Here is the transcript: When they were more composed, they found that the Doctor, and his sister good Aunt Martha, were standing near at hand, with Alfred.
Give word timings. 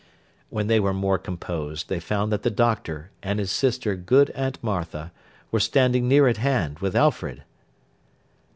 When 0.49 0.65
they 0.65 0.79
were 0.79 0.95
more 0.95 1.19
composed, 1.19 1.87
they 1.87 1.99
found 1.99 2.31
that 2.31 2.41
the 2.41 2.49
Doctor, 2.49 3.11
and 3.21 3.37
his 3.37 3.51
sister 3.51 3.95
good 3.95 4.31
Aunt 4.31 4.57
Martha, 4.63 5.11
were 5.51 5.59
standing 5.59 6.07
near 6.07 6.27
at 6.27 6.37
hand, 6.37 6.79
with 6.79 6.95
Alfred. 6.95 7.43